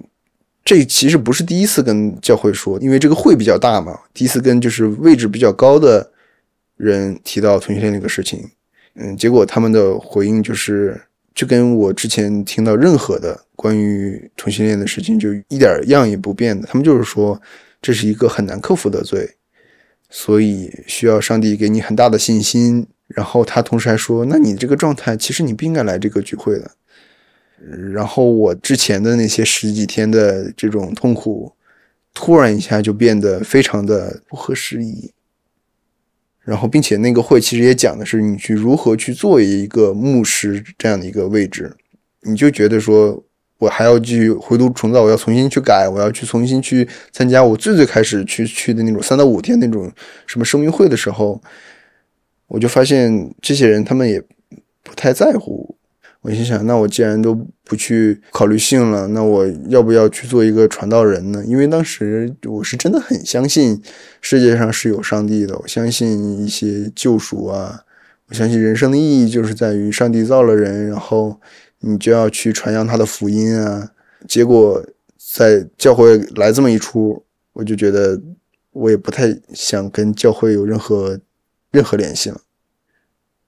[0.65, 6.11] 这其实不是第一次跟教会说，因为这个会比较大嘛，第一次跟就是位置比较高的
[6.77, 8.49] 人提到同性恋这个事情，
[8.95, 11.01] 嗯，结果他们的回应就是。
[11.35, 16.65] 就跟我之前听到任何的关于同性恋的事情，就一点样也不变的。
[16.65, 17.43] 他们就是说，
[17.83, 19.29] 这是一个很难克服的罪，
[20.09, 22.87] 所以需要上帝给你很大的信心。
[23.09, 26.71] 然后他同时还说，那你这个状态，其实你不应该来这个聚会的。
[27.93, 31.53] 然后我之前的那些十几天的这种痛苦，
[32.13, 35.13] 突然一下就变得非常的不合时宜。
[36.41, 41.75] 然后，并且那个会其实也讲的是你去如何去做一个牧师这样的一个位置，
[42.21, 43.25] 你就觉得说
[43.57, 49.91] 我还要去回炉重造，我要重新去改，我要去重新去参加我最最开始去去的那种三到五天那种
[50.27, 51.41] 什么生命会的时候，
[52.47, 54.21] 我就发现这些人他们也
[54.83, 55.75] 不太在乎。
[56.25, 61.45] 我心想，那我既然都不去考虑性了，那我要不要去做一个传道人呢？
[61.47, 63.79] 因为当时我是真的很相信
[64.23, 67.79] 世界上是有上帝的，我相信一些救赎啊，
[68.29, 71.39] 我相信人生的意义就是在于上帝造了人，然后
[71.81, 73.91] 你就要去传扬他的福音啊。
[74.27, 74.83] 结果
[75.35, 78.19] 在教会来这么一出，我就觉得
[78.73, 81.21] 我也不太想跟教会有任何
[81.71, 82.41] 任何联系了。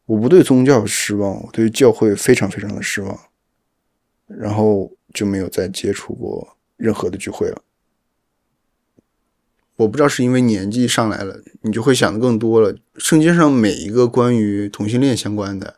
[0.07, 3.19] 我不对宗教失望，我对教会非常非常的失望，
[4.29, 7.61] 然后就没有再接触过任何的聚会了。
[9.75, 12.75] 我不知道是因为年纪上来了，你就会想的更多了。
[12.99, 15.77] 圣经上每一个关于同性恋相关的，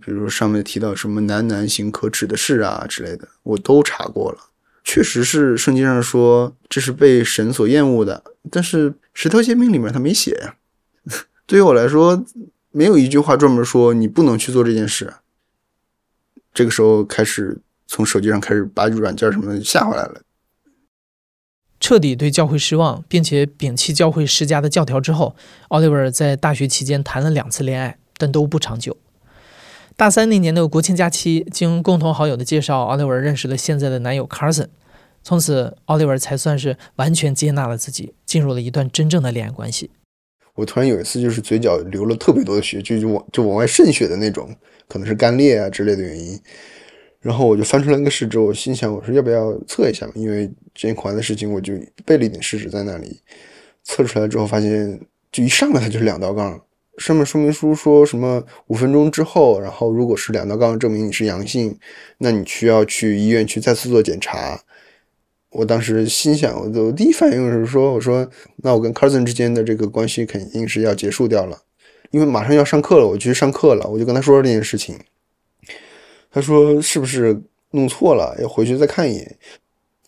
[0.00, 4.38] 比如上面提到什么男男行可耻的事啊之类的，我都查过了，
[4.84, 10.54] 确实是圣经上说这是被神所厌恶的，但是十条诫命里面他没写呀。
[11.44, 12.24] 对于我来说。
[12.78, 15.14] 没有一句话专门说你不能去做这件事。
[16.54, 20.20] 这个时候开始从手机上开始把软件什么的下回来了。
[21.80, 25.34] 彻底对教会失望，并且摒弃教会施加的教条之后，
[25.70, 28.96] 奥利维在大学期间谈了两次恋爱，但都不长久。
[29.96, 34.68] 大三那年的国庆假期，经共同好友的介绍，奥利维认识了现在的男友 Carson。
[35.24, 39.90] 从此，奥利维才算是完全接纳了自己，进入了一段真正的恋爱关系。
[40.58, 44.52] 我突然有一次，就是嘴角流了特别多的血，就就往就往外渗血的那种，
[44.88, 46.36] 可能是干裂啊之类的原因。
[47.20, 50.12] 然后我就翻出来那个试纸，我心想，我说要不要测一下嘛？
[50.16, 53.20] 因为之前考完的事情，我就备了一点试纸在那里。
[53.84, 56.60] 测出来之后，发现就一上来它就是两道杠，
[56.96, 61.78] 上面说明书说什么五分钟之后，然后如果是两道杠证明你是阳性，
[62.18, 64.60] 那你需要去医院去再次做检查。
[65.50, 71.62] 我当时心想，我我第一反应是说，我说那我跟 Carson 之间的这个关系肯定是要结束掉了，
[72.10, 74.98] 因为马上要上课了，我去上课了，我就跟他说这件事情。
[76.30, 79.36] 他说是不是弄错了，要回去再看一眼。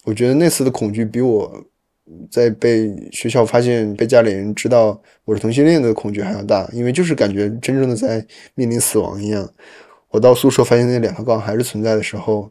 [0.04, 1.64] 我觉得那次的恐惧比我
[2.30, 8.24] 在被学校发现、被家里人知道我是同性恋的恐惧还要大，因为就是感觉真正的在
[8.54, 9.48] 面临死亡一样。
[10.10, 12.50] 我到宿舍发现那两条杠还是存在的时候，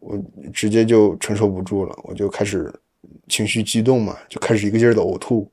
[0.00, 0.18] 我
[0.52, 2.72] 直接就承受不住了，我就开始
[3.28, 5.46] 情绪激动嘛，就开始一个劲儿的呕吐，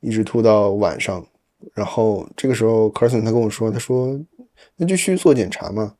[0.00, 1.26] 一直吐到晚上。
[1.72, 4.20] 然后这个时候，Carson 他跟我说：“他说
[4.76, 5.94] 那就去做检查嘛。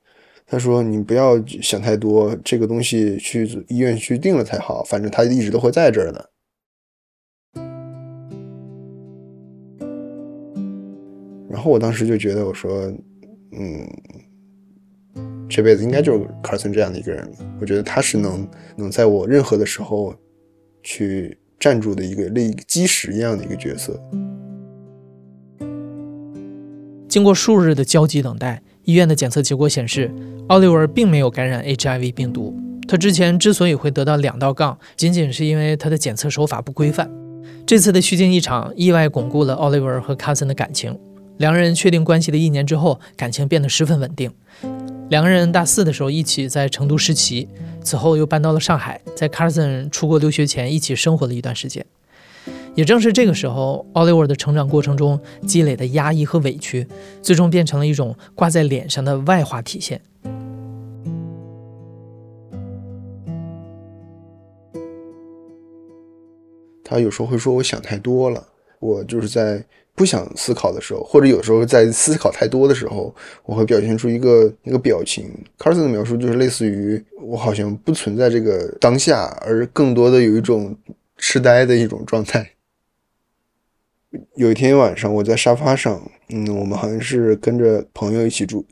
[0.47, 6.31] 他说你不要想太多，这个东西去医院去定了才好，反正他一直都会在这儿的。”
[11.49, 12.93] 然后我当时就觉得，我说
[13.57, 13.89] ：“嗯。”
[15.49, 17.37] 这辈子应该就是 Carson 这样的一个人了。
[17.61, 20.15] 我觉得他是能能在我任何的时候
[20.83, 24.01] 去站住的一个类基石一样的一个角色。
[27.09, 30.11] 经过数日的焦急等待，医院的检测结果显示，
[30.49, 32.53] 奥利维并没有感染 HIV 病毒。
[32.89, 37.11] 他之前之所以会得到两道杠，仅仅是因为他的检测手法不规范。
[37.65, 40.99] 这次的虚惊一场，意外巩固了奥利维和 Carson 的感情。
[41.39, 44.31] 两人确定关系的一年之后，感情变得十分稳定。
[45.11, 47.47] 两个人大四的时候一起在成都实习，
[47.83, 51.85] 此后又搬到了上海，在 Carson 出国留学前一起生活了一段时间。
[52.75, 56.89] 也正是这个时候，Oliver 的成长过程中积累的压抑和委屈，
[57.23, 60.01] 最终变成了一种挂在脸上的外化体现。
[66.83, 68.49] 他有时候会说：“我想太多了。”
[68.81, 69.65] 我就是在。
[69.95, 75.31] 不想思考的时候，或者有时候在思考太多的时候，我会表现出一个一个表情。
[75.59, 80.77] Carson 的描述就是类似于我好像不存在这个当下，而更多的有一种
[81.17, 82.51] 痴呆的一种状态。
[84.37, 88.65] 有一天晚上，我在沙发上，嗯，我们好像是跟着朋友一起住，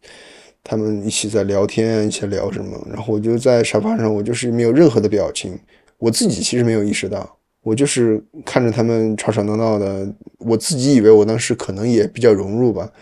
[0.62, 5.58] 他们一起在聊天，一起聊什么，然后我就在沙发上，我就是没有任何的表情，
[5.98, 7.38] 我自己其实没有意识到。
[7.62, 12.92] 我就是看着他们吵吵闹闹的，我自己以为我当时可能也比较融入吧。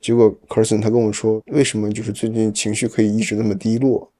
[0.00, 4.12] 结果 Carson 他跟我说，为什么就是最近情绪可以一直那么低落？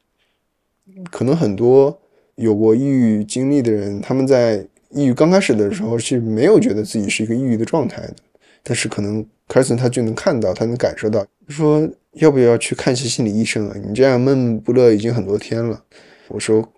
[1.12, 1.96] 可能很多
[2.34, 8.16] 有过抑郁经历的人，他们在抑郁刚开始的时候是没有觉得自己是一个抑郁的状态的，
[8.64, 13.76] 但是可能 Carson 他就能看到，他能感受到，说要不要去看一些心理医生啊？
[13.86, 15.84] 你这样闷闷不乐已经很多天了。
[16.26, 16.68] 我说。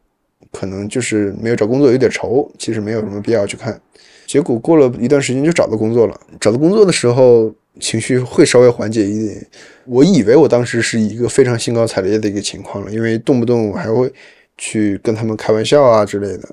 [0.52, 3.80] 可能就是没有找工作有点愁，其实没有什么必要去看。
[4.26, 6.20] 结果过了一段时间就找到工作了。
[6.40, 9.46] 找到工作的时候情绪会稍微缓解一点。
[9.84, 14.12] 我以为我当时是一个非常兴高采烈的一个情况了，因为动不动我还会
[14.58, 16.48] 去跟他们开玩笑啊之类的。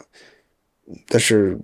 [1.07, 1.57] 但是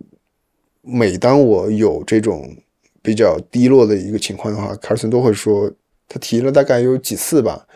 [0.81, 2.55] 每当我有这种
[3.01, 5.71] 比较低落的一个情况的话，卡尔森都会说，
[6.07, 7.67] 他提了大概有几次吧。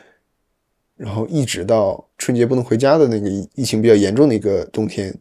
[1.03, 5.13] 然后一直到春节不能回家的那个疫情比较严重的一个冬天，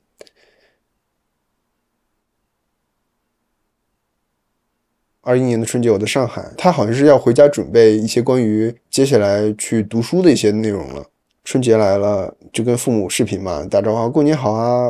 [5.23, 11.05] 二一年的春节我在上海，他好像是要回家准备一些关于接下来去读书的一些内容了。
[11.43, 14.87] 春节来了，就跟父母视频嘛，打招呼，过年好啊，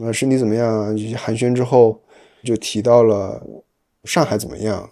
[0.00, 0.96] 呃，身体怎么样？
[0.96, 2.02] 这些寒暄之后，
[2.42, 3.40] 就提到了
[4.02, 4.90] 上海怎么样，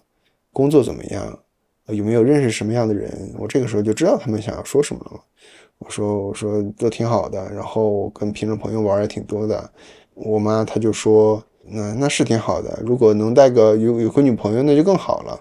[0.52, 1.40] 工作怎么样。
[1.92, 3.34] 有没有认识什么样的人？
[3.38, 5.20] 我这个时候就知道他们想要说什么了。
[5.78, 9.70] 我说我说都挺好的，然后跟平时朋友玩也挺多的。
[10.14, 15.40] 我妈她就说那那是挺好的，如果能带个有有个女朋友那就更好了。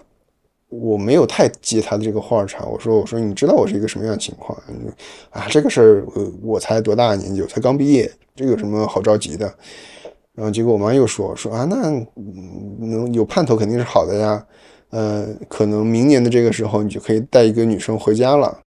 [0.68, 2.64] 我没有太接她的这个话茬。
[2.64, 4.58] 我说我说你知道我是一个什么样的情况
[5.30, 5.46] 啊？
[5.50, 6.06] 这个事儿
[6.42, 7.42] 我才多大年纪？
[7.42, 9.54] 我才刚毕业，这有什么好着急的？
[10.34, 11.90] 然后结果我妈又说说啊那
[12.80, 14.44] 能有盼头肯定是好的呀。
[14.92, 18.60] 呃，可能明年的这个时候，你就可以带一个女生回家了。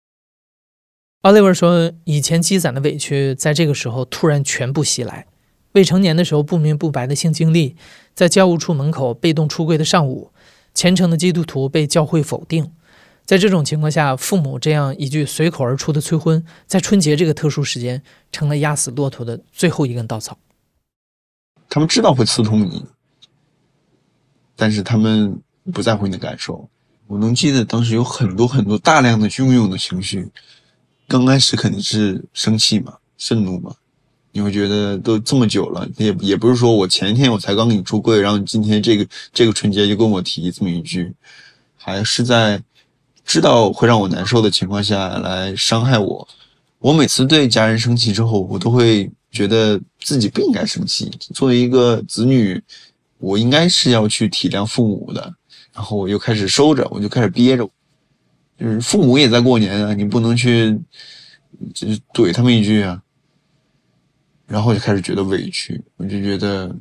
[1.22, 5.28] Oliver 说，以前积攒的委屈，在这个时候突然全部袭来。
[5.72, 7.76] 未成年的时候不明不白的性经历，
[8.12, 10.32] 在教务处门口被动出柜的上午，
[10.74, 12.72] 虔诚的基督徒被教会否定。
[13.24, 20.36] 在这种情况下，父母这样一句随口而出的催婚，在春节这个特殊时间，成了压死骆驼的最后一根稻草。
[21.68, 22.84] 他们知道会刺痛你，
[24.56, 25.40] 但是他们。
[25.72, 26.68] 不在乎你的感受，
[27.06, 30.28] 我能记得当时有很多很多大量的汹涌的情绪。
[31.08, 33.72] 刚开始肯定是生气嘛，愤怒嘛，
[34.32, 41.14] 你会觉得都这么久了，也也不是说我前天我才刚给你出柜，然后你今天这个这个春节就跟我提这么一句，
[41.76, 42.60] 还是在
[43.24, 46.26] 知道会让我难受的情况下来伤害我。
[46.80, 51.08] 我每次对家人生气之后，我都会觉得自己不应该生气。
[51.32, 52.60] 作为一个子女，
[53.18, 55.32] 我应该是要去体谅父母的。
[55.76, 57.68] 然后我又开始收着，我就开始憋着，
[58.58, 60.74] 就是父母也在过年啊，你不能去
[61.74, 63.02] 就是怼他们一句啊，
[64.46, 66.74] 然后就开始觉得委屈，我就觉得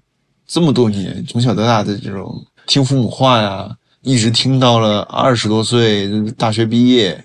[0.48, 7.22] 这么多年从小到大的这种听父母话呀，一直听到了二十多岁大学毕业，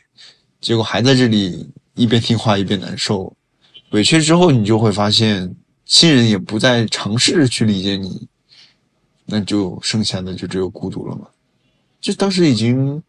[0.61, 3.33] 结果还在这里一边听话一边难受，
[3.93, 5.55] 委屈之后你就会发现
[5.85, 8.27] 亲人也不再尝试去理解你，
[9.25, 11.29] 那就剩下的就只有孤独了嘛，
[12.01, 13.03] 就当时已经。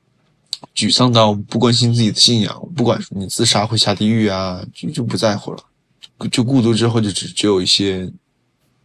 [0.76, 5.58] 沮丧到不关心自己的信仰，不管你自杀会下地狱啊，就就不在乎了。
[6.32, 8.08] 就孤独之后，就只只有一些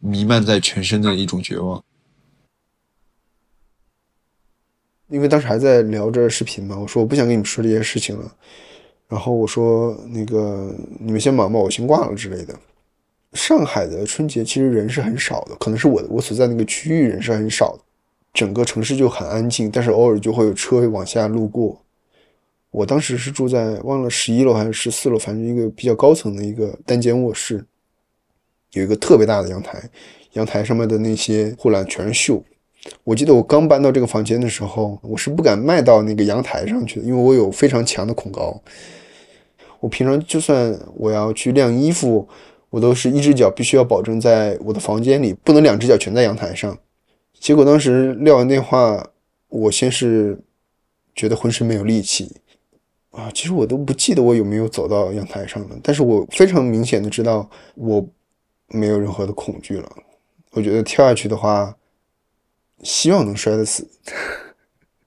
[0.00, 1.84] 弥漫在全身的一种绝望。
[5.08, 8.34] 因为当时还在聊着视频嘛，我说我不想跟你们说这些事情了。
[9.06, 12.58] 然后我说那个你们先忙吧，我先挂了之类的。
[13.34, 17.84] 上海的春节其实人是很少的，可能是我我所在那个区域人是很少的。
[18.36, 21.80] 整个城市就很安静，但是偶尔就会有车往下路过。
[22.70, 27.64] 我当时是住在忘了十一楼还是十四楼，反正一个比较高层的一个单间卧室，
[28.72, 29.82] 有一个特别大的阳台，
[30.34, 32.42] 阳台上面的那些护栏全是锈。
[33.04, 38.60] 我记得我刚搬到这个房间的时候，我是不敢迈到那个阳台上去的，因为我有非常强的恐高。
[39.80, 42.28] 我平常就算我要去晾衣服，
[42.68, 46.76] 我都是一只脚必须要保证在我的房间里，不能两只脚全在阳台上。
[47.38, 49.10] 结果当时撂完电话，
[49.48, 50.38] 我先是
[51.14, 52.36] 觉得浑身没有力气
[53.10, 58.04] 啊，其实我都不记得我有没有走到阳台上了，但是我非常明显的知道我
[58.68, 59.88] 没有任何的恐惧了。
[60.50, 61.76] 我觉得跳下去的话，
[62.82, 63.88] 希望能摔得死。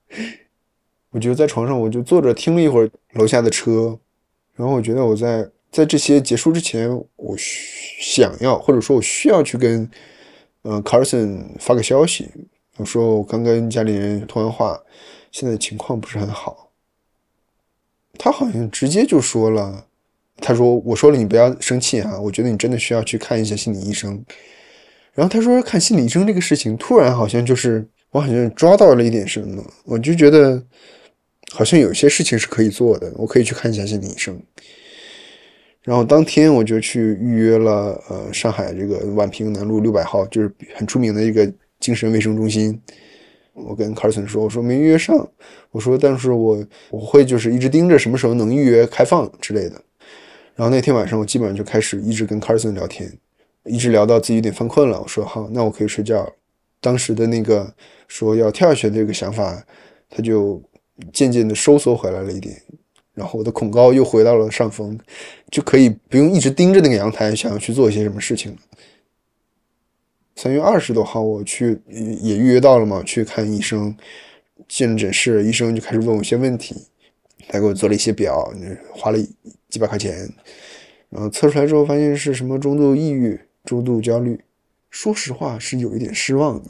[1.12, 4.00] 我就在床上，我就坐着听了一会儿楼下的车，
[4.56, 9.90] 然后我觉得我在在这些结束之前，我想要或者说我需要去跟。
[10.64, 12.30] 嗯，Carson 发个消息，
[12.78, 14.80] 我说我刚跟家里人通完话，
[15.32, 16.72] 现在情况不是很好。
[18.18, 19.86] 他好像直接就说了，
[20.38, 24.24] 他说我说了你不要生气啊，我觉得你真的需要去看一下心理医生。
[25.14, 30.62] 然后他说看心理医生这个事情，突然好像就是我好像抓到了一点什么，我就觉得
[31.52, 34.42] 好像有些事情是可以做的，我可以去看一下心理医生。
[35.84, 42.80] 然后当天我就去预约了，呃，上海这个宛平南路六百号，就是很出名的一个精神卫生中心。
[43.54, 45.28] 我跟卡尔森说，我说没预约上，
[45.72, 49.82] 我说但是我我会就是一直盯着什么时候能预约开放之类的。
[50.56, 53.12] 然后那天晚上我基本上就开始一直跟卡尔森聊天，
[53.66, 55.02] 一直聊到自己有点犯困了。
[55.02, 56.30] 我说好，那我可以睡觉。
[56.82, 57.74] 当时的那个
[58.08, 59.66] 说要跳下去的这个想法，
[60.10, 60.62] 他就
[61.12, 62.56] 渐渐的收缩回来了一点。
[63.20, 64.98] 然后我的恐高又回到了上风，
[65.52, 68.58] 就可以不用一直盯着那个阳台，想要去做一些什么事情了。
[70.38, 71.78] 三月二十多号，我去
[72.22, 73.94] 也预约到了嘛，去看医生，
[74.70, 76.74] 进了诊室，医生就开始问我一些问题，
[77.50, 78.50] 他给我做了一些表，
[78.94, 79.20] 花了
[79.68, 80.30] 几百块钱，
[81.10, 84.40] 然后测出来之后发现是什么中度抑郁、中度焦虑，
[84.90, 86.70] 说实话是有一点失望的。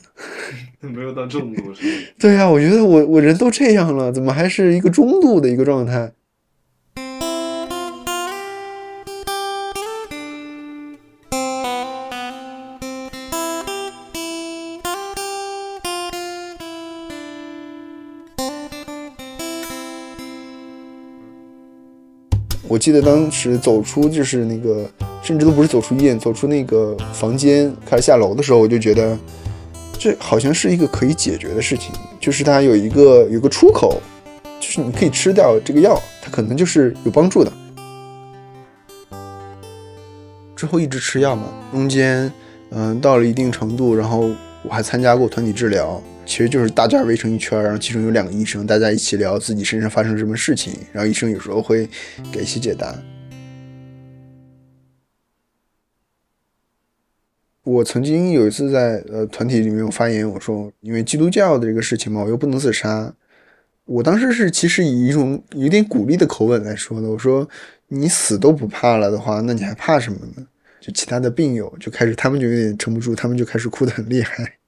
[0.90, 2.08] 没有到重度是吗？
[2.18, 6.12] 对呀，我觉得我我人都这样了，怎么还是一个中度的一个状态？
[22.80, 24.90] 记得当时走出就是那个，
[25.22, 29.18] 甚至都不是走出医院，走出那个房间开始下楼的时候，我就觉得
[29.98, 34.02] 这好像是一个可以解决的事情，就是它有一个有个出口，
[34.60, 37.52] 就是你可以吃掉这个药，它可能就是有帮助的。
[40.56, 42.32] 之后一直吃药嘛，中间
[42.72, 44.30] 嗯到了一定程度，然后
[44.64, 46.02] 我还参加过团体治疗。
[46.30, 51.90] 其实就是大家围成一圈，然后其中有两个医生，大家一起聊自己身上发生什么事情，然后医生有时候会
[52.32, 52.96] 给一些解答。
[57.64, 63.12] 我曾经有一次在呃团体里面有发言，我说因为基督教的这个事情嘛，我又不能自杀。
[63.86, 67.50] 我当时是其实以一种有点鼓励的口吻来说的，我说
[67.88, 70.46] 你死都不怕了的话，那你还怕什么呢？
[70.80, 74.59] 就其他的病友就开始，他们就有点撑不住，他们就开始哭得很厉害。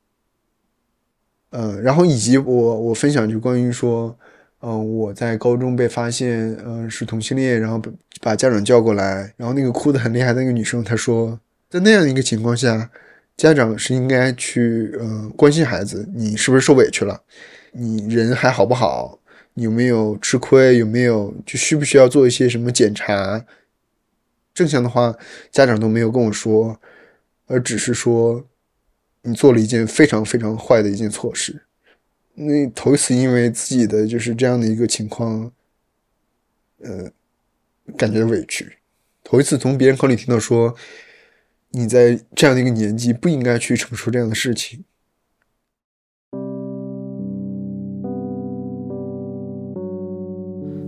[1.51, 4.17] 嗯，然后以及我我分享就关于说，
[4.61, 7.81] 嗯，我在高中被发现，嗯，是同性恋，然后
[8.21, 11.37] 把家长叫过来，然后那个哭得很厉害的那个女生她说，
[11.69, 12.89] 在那样一个情况下，
[13.35, 17.21] 家长是应该去，嗯，关心孩子，你是不是受委屈了？
[17.73, 19.19] 你人还好不好？
[19.55, 20.77] 你有没有吃亏？
[20.77, 23.45] 有没有就需不需要做一些什么检查？
[24.53, 25.13] 正向的话，
[25.51, 26.79] 家长都没有跟我说，
[27.47, 28.45] 而只是说。
[29.23, 31.63] 你做了一件非常非常坏的一件错事，
[32.33, 35.51] 那头一次因为自己的就是这样的一个情况，
[36.79, 37.11] 呃，
[37.95, 38.77] 感觉委屈。
[39.23, 40.73] 头一次从别人口里听到说，
[41.69, 44.83] 你在这样的一个年纪不应该去承受这样的事情。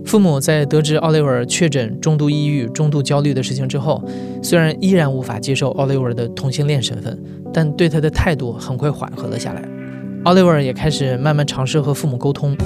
[0.04, 4.04] 父母在得知奥利维确诊中度抑郁、中度焦虑的事情之后，
[4.42, 7.20] 虽然依然无法接受奥利维的同性恋身份，
[7.54, 9.62] 但对他的态度很快缓和了下来。
[10.24, 12.56] 奥利维也开始慢慢尝试和父母沟通。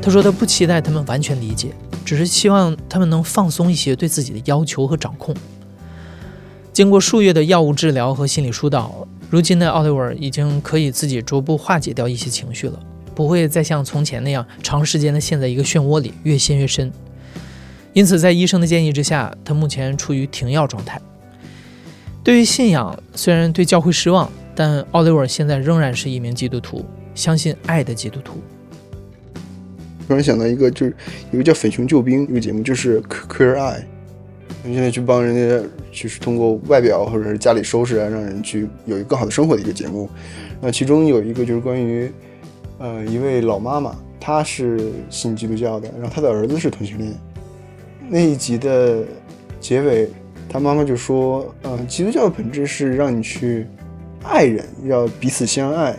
[0.00, 1.72] 他说他不期待他们完全理解，
[2.04, 5.34] 只是希望他们能放松一些对自己的要求和掌控。
[6.72, 12.78] 经过数月的药物治疗和心理疏导，如今的奥利维已经可以自己逐步化解掉一些情绪了。
[13.14, 16.90] 不会再像从前那样长时间的陷在一个漩涡里，越陷越深。
[17.92, 20.98] 因此，在医生的建议之下，他目前处于停药状态。
[22.22, 28.34] 对于信仰，虽然对教会失望，但奥利维尔现在仍然是一名基督徒，相信爱的基督徒。
[30.06, 30.94] 突然想到一个，就是
[31.30, 33.86] 有个叫《粉熊救兵》一个节目，就是 Queer 爱
[34.64, 40.08] 现在去帮人家，就是通过外表或者是家里收拾啊，让人去有一个更好的生活的一个节目。
[40.60, 42.10] 那其中有一个就是关于。
[42.82, 47.12] 呃，一位老妈妈，她是信基督教的，然后她的儿子是同性恋。
[48.08, 49.04] 那一集的
[49.60, 50.08] 结尾，
[50.52, 53.66] 他妈妈就说：“嗯，基督教的本质是让你去
[54.24, 55.96] 爱人，要彼此相爱，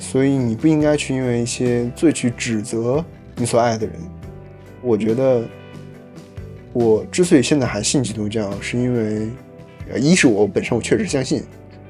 [0.00, 3.04] 所以你不应该去因为一些罪去指责
[3.34, 3.96] 你所爱的人。”
[4.80, 5.42] 我觉得，
[6.72, 9.28] 我之所以现在还信基督教，是因为，
[9.90, 11.42] 呃，一是我本身我确实相信，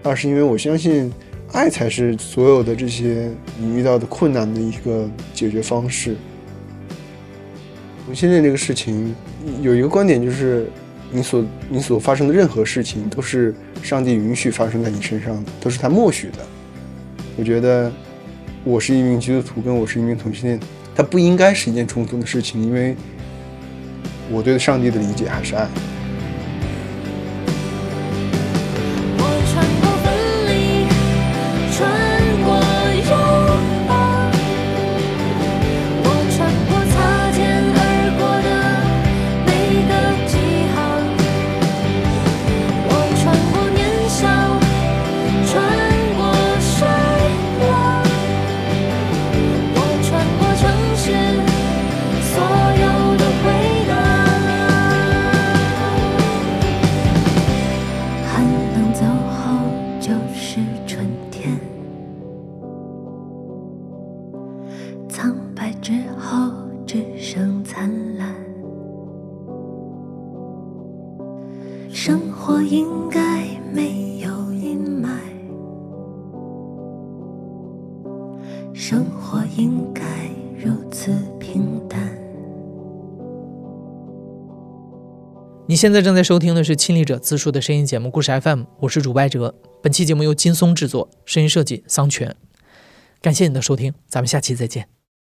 [0.02, 1.12] 二是因为我相信。
[1.52, 6.16] 爱才是所有的这些你遇到的困难的一个解决方式。
[8.08, 9.14] 我现在这个事情
[9.62, 10.68] 有一个观点，就是
[11.10, 16.38] 你所你所发生的任何事情都是上帝允许发生在你身上的，都是他默许的。
[17.36, 17.92] 我觉得
[18.64, 20.60] 我是一名基督徒，跟我是一名同性恋，
[20.94, 22.96] 它不应该是一件冲突的事情，因为
[24.30, 25.68] 我对上帝的理解还是爱。
[85.76, 89.54] 你现在正在收听的是亲历者自述的声音节目《故事 FM》，我是主播哲。
[89.82, 92.34] 本期节目由金松制作，声音设计桑泉。
[93.20, 94.88] 感谢你的收听，咱们下期再见。